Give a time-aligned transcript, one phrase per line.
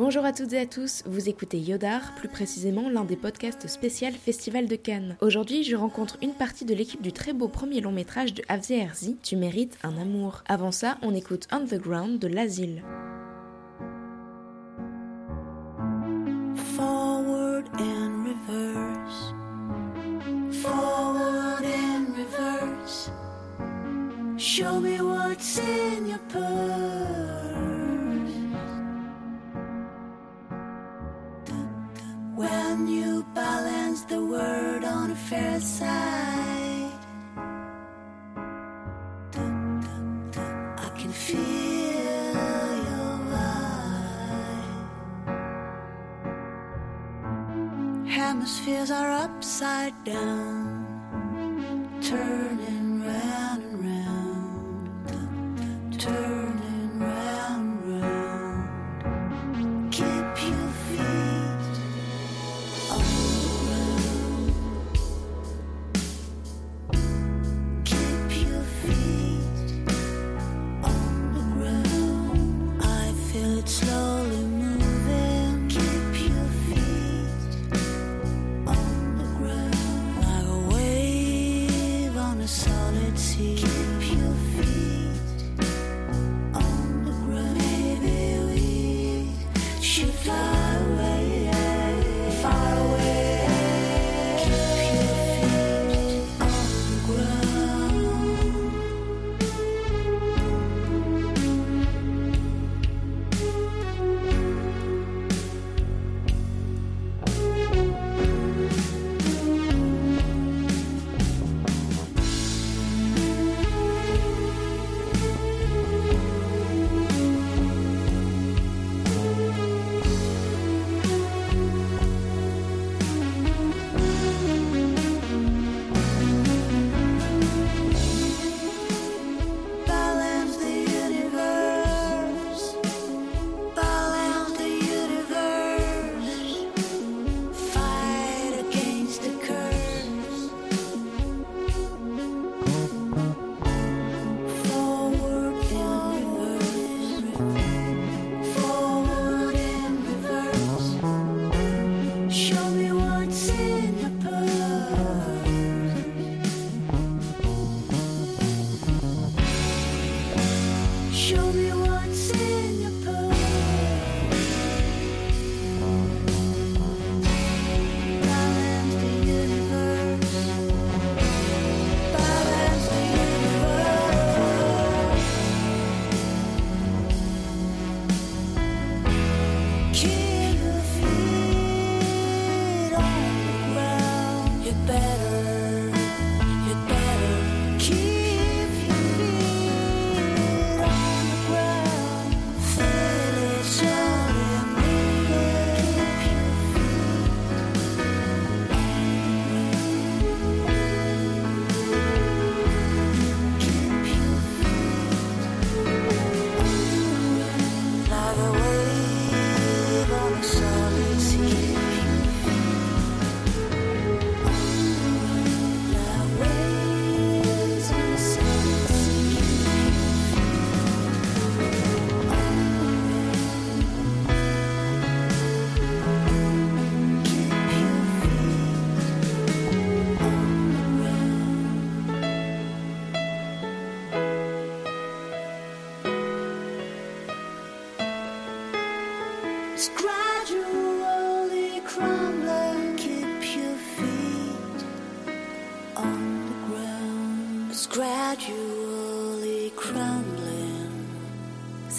[0.00, 4.14] Bonjour à toutes et à tous, vous écoutez Yodar, plus précisément l'un des podcasts spécial
[4.14, 5.18] Festival de Cannes.
[5.20, 8.76] Aujourd'hui, je rencontre une partie de l'équipe du très beau premier long métrage de Avzi
[8.76, 10.42] Herzi, Tu mérites un amour.
[10.48, 12.82] Avant ça, on écoute On the Ground de l'Asile.
[48.30, 50.86] Hemispheres are upside down,
[52.00, 52.79] turning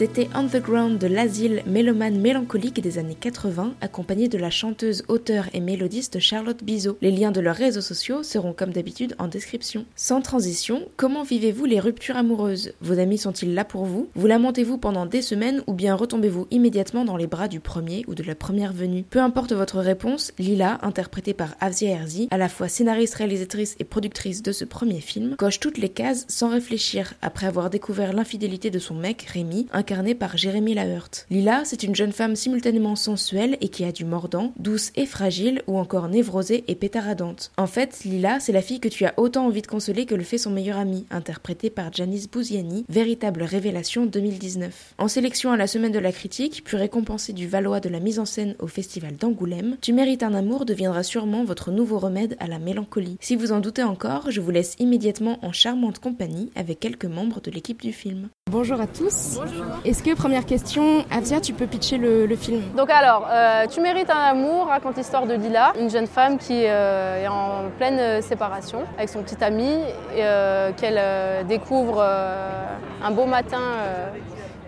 [0.01, 5.03] C'était On the Ground de l'asile mélomane mélancolique des années 80, accompagné de la chanteuse,
[5.07, 6.98] auteure et mélodiste Charlotte Bizot.
[7.03, 9.86] Les liens de leurs réseaux sociaux seront comme d'habitude en description.
[9.95, 12.74] Sans transition, comment vivez-vous les ruptures amoureuses?
[12.81, 14.09] Vos amis sont-ils là pour vous?
[14.15, 18.15] Vous lamentez-vous pendant des semaines ou bien retombez-vous immédiatement dans les bras du premier ou
[18.15, 19.04] de la première venue?
[19.07, 23.83] Peu importe votre réponse, Lila, interprétée par Avzia Herzi, à la fois scénariste, réalisatrice et
[23.83, 28.71] productrice de ce premier film, coche toutes les cases sans réfléchir après avoir découvert l'infidélité
[28.71, 31.26] de son mec, Rémi, incarné incarnée par Jérémy Lahurt.
[31.30, 35.64] Lila, c'est une jeune femme simultanément sensuelle et qui a du mordant, douce et fragile,
[35.68, 37.52] ou encore névrosée et pétaradante.
[37.58, 40.24] En fait, Lila, c'est la fille que tu as autant envie de consoler que le
[40.24, 44.94] fait son meilleur ami, interprétée par Janice Bouziani, véritable révélation 2019.
[44.98, 48.20] En sélection à la semaine de la critique, puis récompensée du Valois de la mise
[48.20, 52.48] en scène au festival d'Angoulême, Tu mérites un amour deviendra sûrement votre nouveau remède à
[52.48, 53.18] la mélancolie.
[53.20, 57.42] Si vous en doutez encore, je vous laisse immédiatement en charmante compagnie avec quelques membres
[57.42, 58.30] de l'équipe du film.
[58.51, 59.39] Bonjour à tous.
[59.86, 62.62] Est-ce que, première question, Avia, tu peux pitcher le, le film?
[62.75, 66.65] Donc alors, euh, Tu mérites un amour raconte l'histoire de Lila, une jeune femme qui
[66.65, 69.69] euh, est en pleine euh, séparation avec son petit ami,
[70.18, 73.62] et, euh, qu'elle découvre un beau matin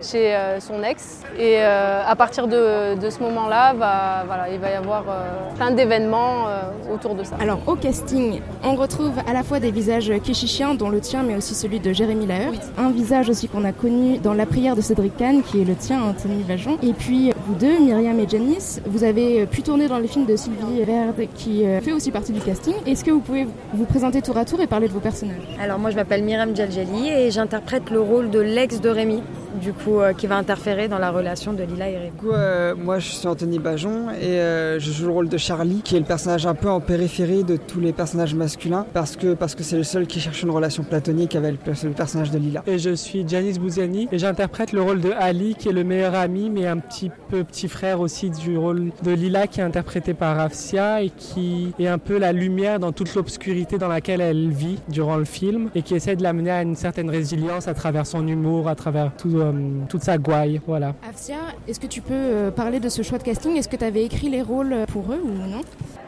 [0.04, 1.20] chez euh, son ex.
[1.38, 5.54] Et euh, à partir de, de ce moment-là, va, voilà, il va y avoir euh,
[5.56, 6.44] plein d'événements
[6.92, 7.36] autour de ça.
[7.40, 11.34] Alors, au casting, on retrouve à la fois des visages kéchichiens, dont le tien, mais
[11.36, 12.52] aussi celui de Jérémy Lahert.
[12.78, 15.74] Un visage aussi qu'on a connu dans La prière de Cédric Kahn, qui est le
[15.74, 16.78] tien, Anthony Vajon.
[16.82, 20.36] Et puis, vous deux, Myriam et Janice, vous avez pu tourner dans les films de
[20.36, 22.74] Sylvie Verde, qui fait aussi partie du casting.
[22.86, 25.56] Est-ce que vous pouvez vous présenter tour à tour et parler de vos personnages?
[25.60, 29.22] Alors moi je m'appelle Myriam Djeldjeli et j'interprète le rôle de l'ex de Rémi,
[29.60, 32.10] du coup euh, qui va interférer dans la relation de Lila et Rémi.
[32.10, 35.38] Du coup, euh, moi je suis Anthony Bajon et euh, je joue le rôle de
[35.38, 39.16] Charlie, qui est le personnage un peu en périphérie de tous les personnages masculins, parce
[39.16, 42.30] que parce que c'est le seul qui cherche une relation platonique avec le, le personnage
[42.30, 42.62] de Lila.
[42.66, 46.14] Et je suis Janice Bouziani et j'interprète le rôle de Ali qui est le meilleur
[46.14, 50.14] ami mais un petit peu petit frère aussi du rôle de Lila qui est interprété
[50.14, 54.50] par Afsia et qui est un peu la lumière dans toute l'obscurité dans laquelle elle
[54.50, 58.06] vit durant le film et qui essaie de l'amener à une certaine résilience à travers
[58.06, 59.43] son humour, à travers tout, euh,
[59.88, 60.60] toute sa gouaille.
[60.66, 60.94] Voilà.
[61.08, 61.36] Afsia,
[61.68, 63.56] est-ce que tu peux euh, parler de ce choix de casting?
[63.56, 65.62] Est-ce que tu avais écrit les rôles pour eux ou non?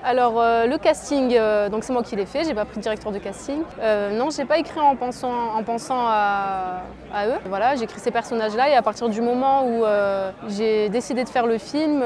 [0.09, 2.81] Alors euh, le casting, euh, donc c'est moi qui l'ai fait, j'ai pas pris de
[2.81, 3.63] directeur de casting.
[3.81, 6.83] Euh, non, j'ai pas écrit en pensant, en pensant à,
[7.27, 7.33] eux.
[7.47, 11.29] Voilà, j'ai écrit ces personnages-là et à partir du moment où euh, j'ai décidé de
[11.29, 12.05] faire le film,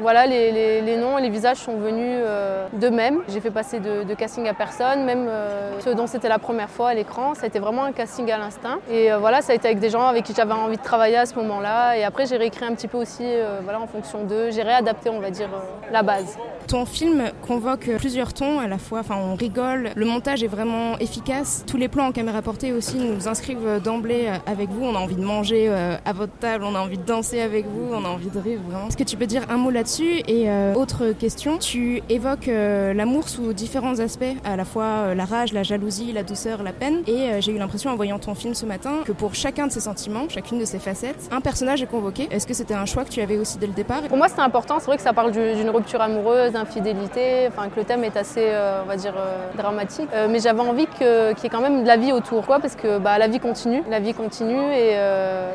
[0.00, 2.24] voilà, les, noms et les visages sont venus
[2.72, 3.20] d'eux-mêmes.
[3.28, 5.30] J'ai fait passer de, de casting à personne, même
[5.78, 7.34] ceux dont c'était la première fois à l'écran.
[7.34, 8.78] Ça a été vraiment un casting à l'instinct.
[8.90, 11.26] Et voilà, ça a été avec des gens avec qui j'avais envie de travailler à
[11.26, 11.96] ce moment-là.
[11.96, 13.26] Et après, j'ai réécrit un petit peu aussi,
[13.62, 14.50] voilà, en fonction d'eux.
[14.50, 15.50] J'ai réadapté, on va dire,
[15.92, 16.36] la base.
[16.66, 17.11] Ton film
[17.46, 21.76] convoque plusieurs tons à la fois, enfin on rigole, le montage est vraiment efficace, tous
[21.76, 25.24] les plans en caméra portée aussi nous inscrivent d'emblée avec vous, on a envie de
[25.24, 28.30] manger euh, à votre table, on a envie de danser avec vous, on a envie
[28.30, 28.88] de rire vraiment.
[28.88, 30.20] Est-ce que tu peux dire un mot là-dessus?
[30.28, 35.24] Et euh, autre question, tu évoques euh, l'amour sous différents aspects, à la fois la
[35.24, 38.54] rage, la jalousie, la douceur, la peine, et j'ai eu l'impression en voyant ton film
[38.54, 41.86] ce matin que pour chacun de ces sentiments, chacune de ces facettes, un personnage est
[41.86, 42.28] convoqué.
[42.30, 44.02] Est-ce que c'était un choix que tu avais aussi dès le départ?
[44.02, 44.76] Pour moi, c'était important.
[44.78, 48.44] C'est vrai que ça parle du- d'une rupture amoureuse, d'infidélité, que le thème est assez,
[48.44, 50.08] euh, on va dire, euh, dramatique.
[50.14, 52.76] Euh, mais j'avais envie qu'il y ait quand même de la vie autour, quoi, parce
[52.76, 54.92] que bah, la vie continue, la vie continue, et,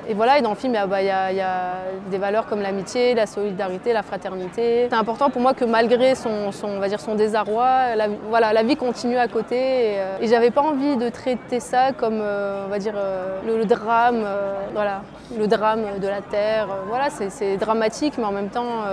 [0.10, 0.38] et voilà.
[0.38, 1.74] Et dans le film, il bah, y a- il y a
[2.10, 4.88] des valeurs comme l'amitié, la solidarité, la fraternité.
[4.90, 8.54] C'est important pour moi que malgré son, son, on va dire, son désarroi, la, voilà,
[8.54, 9.96] la vie continue à côté.
[10.22, 12.94] Et, j'avais pas envie de traiter ça comme, on va dire,
[13.46, 14.26] le, drame,
[14.74, 15.02] voilà,
[15.38, 16.68] le drame de la terre.
[16.88, 18.84] Voilà, c'est- dramatique, mais en même temps,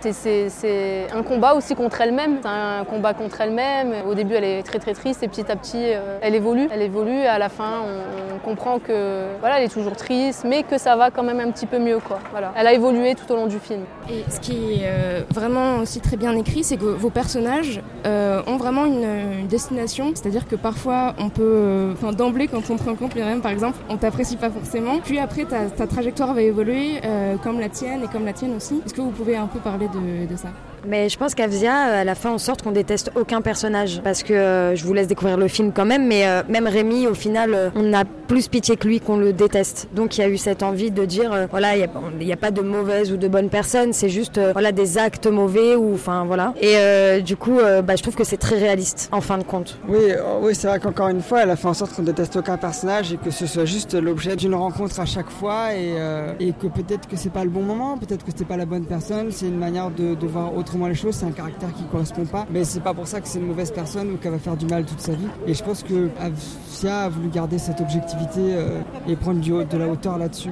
[0.00, 2.38] c'est- c'est un combat aussi contre elle-même.
[2.42, 3.94] C'est un combat contre elle-même.
[4.06, 6.68] Au début, elle est très très triste et petit à petit, euh, elle évolue.
[6.70, 10.62] Elle évolue et à la fin, on, comprend que voilà, elle est toujours triste, mais
[10.62, 12.18] que ça va quand même un petit peu mieux, quoi.
[12.30, 13.80] Voilà, elle a évolué tout au long du film.
[14.08, 18.40] Et ce qui est euh, vraiment aussi très bien écrit, c'est que vos personnages euh,
[18.46, 20.12] ont vraiment une, destination.
[20.14, 24.36] C'est-à-dire que parfois, on peut, d'emblée, quand on te rencontre, Myriam, par exemple, on t'apprécie
[24.36, 25.00] pas forcément.
[25.04, 27.00] Puis après, ta, trajectoire va évoluer,
[27.42, 28.80] comme la tienne et comme la tienne aussi.
[28.86, 30.48] Est-ce que vous pouvez un peu parler de ça?
[30.86, 34.00] Mais je pense qu'Avzia, elle a fait en sorte qu'on déteste aucun personnage.
[34.02, 37.06] Parce que euh, je vous laisse découvrir le film quand même, mais euh, même Rémi,
[37.06, 39.88] au final, euh, on a plus pitié que lui qu'on le déteste.
[39.94, 41.88] Donc il y a eu cette envie de dire, euh, voilà, il
[42.20, 45.26] n'y a, pas de mauvaise ou de bonne personne, c'est juste euh, voilà, des actes
[45.26, 46.52] mauvais ou enfin voilà.
[46.60, 49.42] Et euh, du coup, euh, bah, je trouve que c'est très réaliste en fin de
[49.42, 49.78] compte.
[49.88, 52.36] Oui, euh, oui c'est vrai qu'encore une fois, elle a fait en sorte qu'on déteste
[52.36, 56.32] aucun personnage et que ce soit juste l'objet d'une rencontre à chaque fois et, euh,
[56.60, 59.30] que peut-être que c'est pas le bon moment, peut-être que c'était pas la bonne personne,
[59.30, 62.46] c'est une manière de, de voir autrement les choses, c'est un caractère qui correspond pas,
[62.50, 64.66] mais c'est pas pour ça que c'est une mauvaise personne ou qu'elle va faire du
[64.66, 65.28] mal toute sa vie.
[65.46, 69.78] Et je pense que Avsia a voulu garder cette objectivité euh, et prendre du de
[69.78, 70.50] la hauteur là-dessus.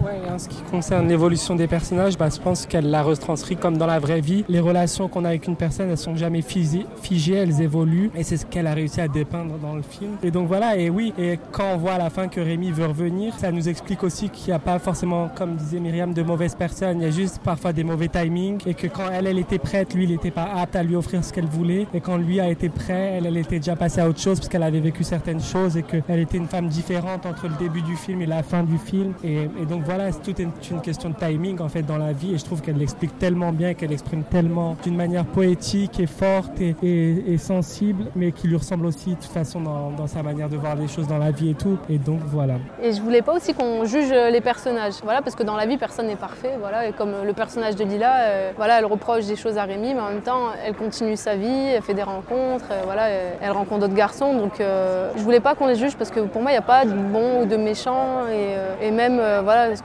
[0.00, 3.76] Ouais, en ce qui concerne l'évolution des personnages, bah, je pense qu'elle l'a retranscrit comme
[3.76, 4.44] dans la vraie vie.
[4.48, 6.86] Les relations qu'on a avec une personne, elles sont jamais figées,
[7.34, 8.10] elles évoluent.
[8.16, 10.12] Et c'est ce qu'elle a réussi à dépeindre dans le film.
[10.22, 12.86] Et donc voilà, et oui, et quand on voit à la fin que Rémi veut
[12.86, 16.54] revenir, ça nous explique aussi qu'il n'y a pas forcément, comme disait Myriam, de mauvaises
[16.54, 17.00] personnes.
[17.00, 18.60] Il y a juste parfois des mauvais timings.
[18.66, 21.24] Et que quand elle, elle était prête, lui, il n'était pas apte à lui offrir
[21.24, 21.86] ce qu'elle voulait.
[21.94, 24.48] Et quand lui a été prêt, elle, elle était déjà passée à autre chose parce
[24.48, 27.96] qu'elle avait vécu certaines choses et qu'elle était une femme différente entre le début du
[27.96, 29.12] film et la fin du film.
[29.24, 32.34] Et donc voilà, c'est tout est une, question de timing en fait dans la vie
[32.34, 36.60] et je trouve qu'elle l'explique tellement bien, qu'elle exprime tellement d'une manière poétique et forte
[36.60, 40.76] et, sensible, mais qui lui ressemble aussi de toute façon dans, sa manière de voir
[40.76, 41.78] les choses dans la vie et tout.
[41.88, 42.54] Et donc voilà.
[42.82, 45.76] Et je voulais pas aussi qu'on juge les personnages, voilà, parce que dans la vie
[45.76, 49.36] personne n'est parfait, voilà, et comme le personnage de Lila, euh, voilà, elle reproche des
[49.36, 52.66] choses à Rémi, mais en même temps elle continue sa vie, elle fait des rencontres,
[52.70, 55.96] euh, voilà, euh, elle rencontre d'autres garçons, donc euh, je voulais pas qu'on les juge
[55.96, 58.92] parce que pour moi il n'y a pas de bon ou de méchant, et, euh,
[58.92, 59.40] même euh,
[59.74, 59.82] ce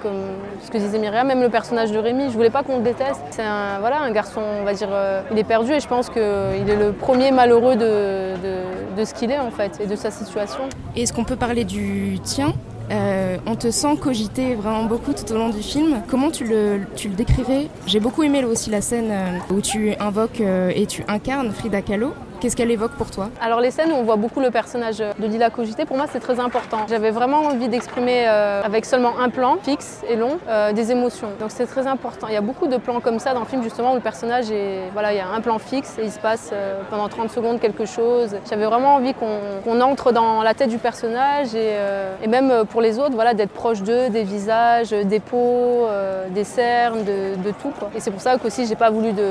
[0.72, 3.22] que, disait Myriam, même le personnage de Rémi, je voulais pas qu'on le déteste.
[3.32, 6.10] C'est un, voilà, un garçon, on va dire, euh, il est perdu et je pense
[6.10, 10.64] qu'il est le premier malheureux de, ce qu'il est en fait et de sa situation.
[10.96, 12.54] Est-ce qu'on peut parler du tien
[12.92, 16.02] Euh, on te sent cogiter vraiment beaucoup tout au long du film.
[16.08, 17.68] Comment tu le, tu le décrirais?
[17.86, 21.82] J'ai beaucoup aimé aussi la scène euh, où tu invoques euh, et tu incarnes Frida
[21.82, 22.14] Kahlo.
[22.40, 25.26] Qu'est-ce qu'elle évoque pour toi Alors les scènes où on voit beaucoup le personnage de
[25.26, 26.86] Lila cogiter, pour moi c'est très important.
[26.88, 31.30] J'avais vraiment envie d'exprimer euh, avec seulement un plan fixe et long euh, des émotions.
[31.40, 32.28] Donc c'est très important.
[32.28, 34.52] Il y a beaucoup de plans comme ça dans le film justement où le personnage
[34.52, 37.32] est voilà, il y a un plan fixe et il se passe euh, pendant 30
[37.32, 38.36] secondes quelque chose.
[38.48, 43.14] J'avais vraiment envie qu'on entre dans la tête du personnage et, même pour les autres
[43.14, 45.88] voilà d'être proche d'eux, des visages, des peaux,
[46.30, 47.90] des cernes, de, tout quoi.
[47.96, 49.24] Et c'est pour ça qu'aussi j'ai pas voulu de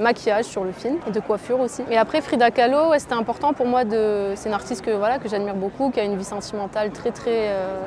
[0.00, 1.82] maquillage sur le film et de coiffure aussi.
[1.98, 4.30] Et après Frida Kahlo, ouais, c'était important pour moi de.
[4.36, 7.48] C'est une artiste que voilà que j'admire beaucoup, qui a une vie sentimentale très très
[7.48, 7.80] euh,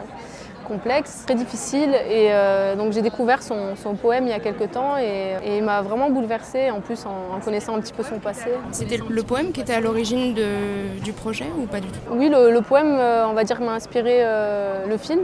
[0.68, 1.96] complexe, très difficile.
[2.10, 5.58] Et euh, donc j'ai découvert son, son poème il y a quelques temps et, et
[5.60, 6.72] il m'a vraiment bouleversée.
[6.72, 8.50] En plus en, en connaissant un petit peu son passé.
[8.74, 12.00] C'était le poème qui était à l'origine du projet ou pas du tout?
[12.12, 15.22] Oui, le, le poème, euh, on va dire, m'a inspiré euh, le film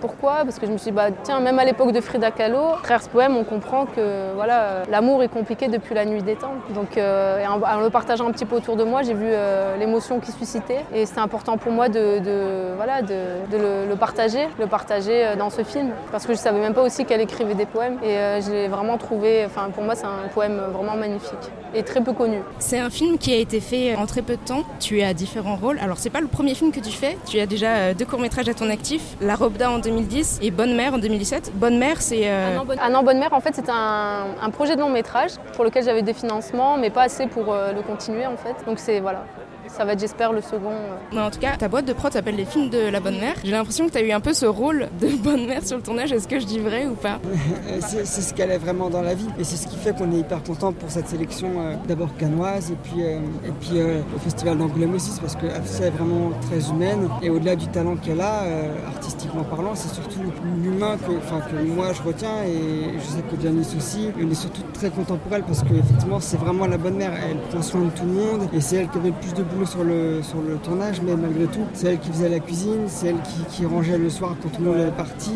[0.00, 0.44] Pourquoi?
[0.44, 2.78] Parce que je me suis dit, bah, tiens, même à l'époque de Frida Kahlo, à
[2.82, 6.54] travers ce poème, on comprend que voilà, l'amour est compliqué depuis la nuit des temps.
[6.74, 10.20] Donc, euh, en, le partageant un petit peu autour de moi, j'ai vu euh, l'émotion
[10.20, 10.84] qui suscitait.
[10.94, 13.14] Et c'était important pour moi de, de, voilà, de,
[13.52, 15.90] le, partager, le partager euh, dans ce film.
[16.10, 17.98] Parce que je savais même pas aussi qu'elle écrivait des poèmes.
[18.02, 21.82] Et euh, je l'ai vraiment trouvé, enfin, pour moi, c'est un poème vraiment magnifique et
[21.82, 22.38] très peu connu.
[22.58, 24.64] C'est un film qui a été fait en très peu de temps.
[24.80, 25.78] Tu as différents rôles.
[25.80, 27.18] Alors c'est pas le premier film que tu fais.
[27.26, 29.02] Tu as déjà deux courts métrages à ton actif.
[29.20, 29.34] La
[29.66, 31.52] En 2010 et Bonne Mère en 2017.
[31.54, 32.78] Bonne Mère, c'est euh, Un an, bonne...
[32.80, 35.84] Un an bonne mère, en fait, c'est un, un projet de long métrage pour lequel
[35.84, 38.54] j'avais des financements, mais pas assez pour euh, le continuer, en fait.
[38.66, 39.24] Donc c'est voilà,
[39.68, 40.70] ça va être, j'espère, le second.
[40.70, 40.96] euh.
[41.12, 43.34] Mais en tout cas, ta boîte de prod s'appelle Les films de la bonne mère.
[43.44, 45.82] J'ai l'impression que tu as eu un peu ce rôle de bonne mère sur le
[45.82, 46.12] tournage.
[46.12, 47.18] Est-ce que je dis vrai ou pas?
[47.26, 49.28] Euh, C'est c'est ce qu'elle est vraiment dans la vie.
[49.38, 52.70] Et c'est ce qui fait qu'on est hyper content pour cette sélection, euh, d'abord canoise
[52.70, 55.90] et puis, euh, et puis euh, au Festival d'Angoulême aussi, c'est parce que Afsa est
[55.90, 57.08] vraiment très humaine.
[57.22, 60.20] Et au-delà du talent qu'elle a, euh, artistiquement parlant, c'est surtout
[60.62, 61.12] l'humain que,
[61.64, 62.42] moi je retiens.
[62.46, 64.10] Et je sais que Janice aussi.
[64.20, 67.12] On est surtout très content pour elle parce qu'effectivement, c'est vraiment la bonne mère.
[67.28, 68.48] Elle prend soin de tout le monde.
[68.52, 71.14] Et c'est elle qui avait le plus de boulot sur le, sur le tournage, mais
[71.16, 74.34] malgré tout, c'est elle qui faisait la cuisine, c'est elle qui, qui rangeait le soir
[74.42, 75.32] quand tout le monde est parti.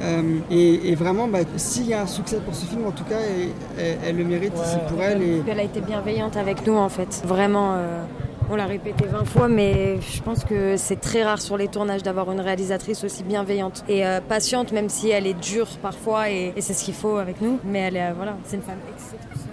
[0.00, 3.04] Euh, et, et vraiment, bah, s'il y a un succès pour ce film, en tout
[3.04, 3.48] cas, elle,
[3.84, 5.22] elle- elle le mérite, c'est pour elle.
[5.22, 7.22] Et, Elle a été bienveillante avec nous en fait.
[7.24, 8.02] Vraiment, euh,
[8.50, 12.02] on l'a répété 20 fois, mais je pense que c'est très rare sur les tournages
[12.02, 16.52] d'avoir une réalisatrice aussi bienveillante et euh, patiente, même si elle est dure parfois et,
[16.56, 17.58] et c'est ce qu'il faut avec nous.
[17.64, 19.49] Mais elle est, euh, voilà, c'est une femme exceptionnelle.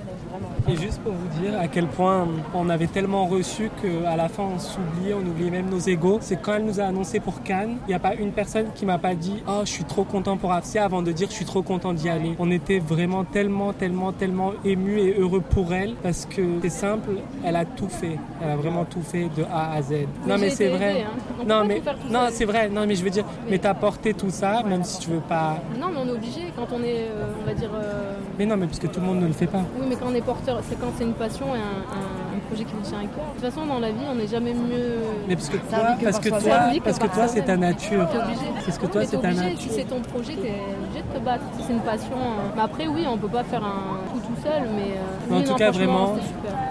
[0.70, 4.44] Et juste pour vous dire à quel point on avait tellement reçu qu'à la fin
[4.44, 6.18] on s'oubliait, on oubliait même nos égaux.
[6.22, 8.86] C'est quand elle nous a annoncé pour Cannes, il n'y a pas une personne qui
[8.86, 11.46] m'a pas dit Oh, je suis trop content pour Afsia avant de dire je suis
[11.46, 12.36] trop content d'y aller.
[12.40, 17.12] On était vraiment tellement, tellement, tellement émus et heureux pour elle parce que c'est simple,
[17.46, 18.18] elle a tout fait.
[18.44, 19.94] Elle a vraiment tout fait de A à Z.
[20.28, 20.92] non, mais c'est vrai.
[20.92, 21.46] aidée, hein.
[21.48, 22.68] Non, mais non, c'est vrai.
[22.70, 25.60] Non, mais je veux dire, mais t'as porté tout ça, même si tu veux pas.
[25.80, 27.70] Non, mais on est obligé quand on est, euh, on va dire.
[27.74, 29.62] euh, Mais non, mais parce que tout le monde ne le fait pas.
[29.80, 32.40] Oui, mais quand on est porteur, c'est quand c'est une passion et un, un- un
[32.48, 33.26] projet qui nous tient à cœur.
[33.36, 34.98] De toute façon, dans la vie, on n'est jamais mieux.
[35.28, 36.40] Mais parce que toi, que parce par que toi,
[36.74, 38.08] que parce que toi, c'est ta nature.
[38.08, 38.46] Obligé.
[38.66, 39.60] Parce que toi, c'est ta nature.
[39.60, 41.44] Si c'est ton projet, t'es obligé de te battre.
[41.58, 42.16] Si c'est une passion.
[42.18, 44.94] euh, Mais après, oui, on peut pas faire un tout tout seul, mais.
[44.98, 46.16] euh, en oui, tout non, cas, vraiment.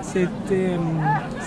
[0.03, 0.77] C'était, euh,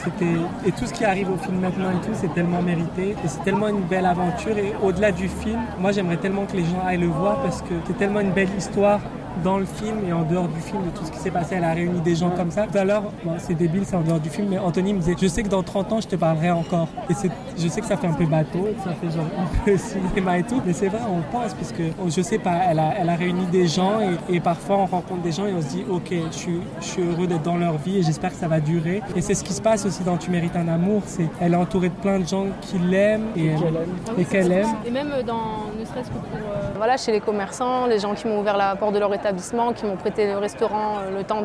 [0.03, 0.36] c'était,
[0.67, 3.12] et tout ce qui arrive au film maintenant et tout, c'est tellement mérité.
[3.24, 4.58] Et c'est tellement une belle aventure.
[4.58, 7.74] Et au-delà du film, moi, j'aimerais tellement que les gens aillent le voir parce que
[7.88, 9.00] c'est tellement une belle histoire
[9.43, 11.55] dans le film et en dehors du film de tout ce qui s'est passé.
[11.55, 12.67] Elle a réuni des gens comme ça.
[12.67, 15.15] Tout à l'heure, bon, c'est débile, c'est en dehors du film, mais Anthony me disait,
[15.19, 16.88] je sais que dans 30 ans, je te parlerai encore.
[17.10, 17.13] Et
[17.58, 20.38] je sais que ça fait un peu bateau, que ça fait genre un peu cinéma
[20.38, 22.93] et tout, mais c'est vrai, on pense parce que, oh, je sais pas, elle a,
[23.00, 25.67] elle a réuni des gens et, et parfois on rencontre des gens et on se
[25.67, 28.48] dit, ok, je suis, je suis heureux d'être dans leur vie et j'espère que ça
[28.48, 29.01] va durer.
[29.15, 31.58] Et c'est ce qui se passe aussi dans Tu mérites un amour, c'est, elle est
[31.58, 34.67] entourée de plein de gens qui l'aiment et, Ah oui, et c'est qu'elle aime.
[34.86, 38.25] Et même dans, ne serait-ce que pour, euh, voilà, chez les commerçants, les gens qui
[38.25, 41.43] m'ont ouvert la porte de leur établissement, qui m'ont prêté le restaurant euh, le temps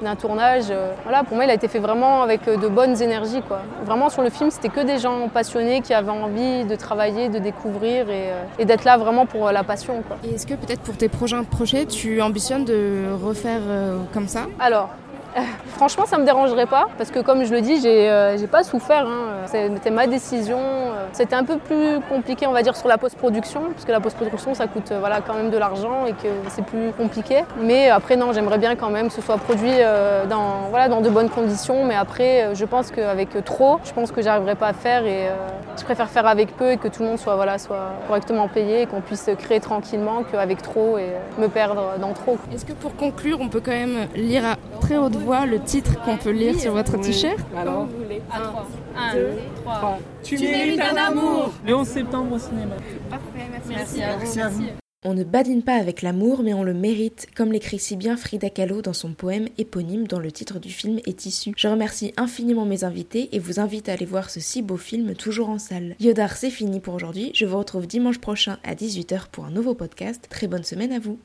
[0.00, 0.64] d'un tournage.
[0.70, 3.42] Euh, Voilà, pour moi, il a été fait vraiment avec euh, de bonnes énergies.
[3.42, 3.60] Quoi.
[3.84, 7.38] Vraiment, sur le film, c'était que des gens passionnés qui avaient envie de travailler, de
[7.38, 10.02] découvrir et, et d'être là vraiment pour la passion.
[10.24, 12.80] Est-ce que peut-être pour tes prochains projets, tu ambitionnes de
[13.22, 13.60] refaire
[14.14, 14.46] comme ça?
[14.58, 14.88] Alors,
[15.76, 19.06] franchement, ça me dérangerait pas parce que, comme je le dis, j'ai euh, pas souffert.
[19.06, 19.46] hein.
[19.46, 20.58] C'était ma décision.
[20.58, 21.06] euh.
[21.12, 24.54] C'était un peu plus compliqué, on va dire, sur la post-production, parce que la post-production,
[24.54, 27.44] ça coûte euh, voilà, quand même de l'argent et que c'est plus compliqué.
[27.60, 31.30] Mais après, non, j'aimerais bien quand même que ce soit produit euh, dans, de bonnes
[31.30, 31.84] conditions.
[31.84, 35.28] Mais après, je pense qu'avec trop, je pense que j'arriverai pas à faire et
[35.78, 38.82] je préfère faire avec peu et que tout le monde soit, voilà, soit correctement payé
[38.82, 41.08] et qu'on puisse créer tranquillement qu'avec trop et
[41.38, 42.38] me perdre dans trop.
[42.54, 44.56] Est-ce que pour conclure, on peut quand même lire à
[44.92, 47.88] très haute voix le titre qu'on peut lire sur votre t-shirt Alors,
[50.22, 52.74] tu mérites un amour Le 11 septembre au cinéma.
[53.68, 54.64] Merci à vous.
[55.04, 58.50] On ne badine pas avec l'amour, mais on le mérite, comme l'écrit si bien Frida
[58.50, 61.54] Kahlo dans son poème éponyme dont le titre du film est issu.
[61.56, 65.14] Je remercie infiniment mes invités et vous invite à aller voir ce si beau film
[65.14, 65.96] toujours en salle.
[65.98, 67.32] Yodar, c'est fini pour aujourd'hui.
[67.34, 70.28] Je vous retrouve dimanche prochain à 18h pour un nouveau podcast.
[70.30, 71.18] Très bonne semaine à vous.